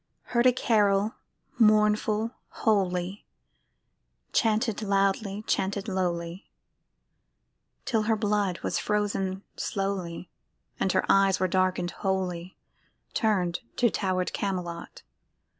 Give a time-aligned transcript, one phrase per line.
[0.33, 1.13] Heard a carol,
[1.59, 2.31] mournful,
[2.65, 3.27] holy,
[4.33, 6.41] Chanted loudly, chanted lowly,[Pg
[7.85, 10.31] 72] Till her blood was frozen slowly
[10.79, 12.57] And her eyes were darken'd wholly,
[13.13, 15.03] Turn'd to tower'd Camelot.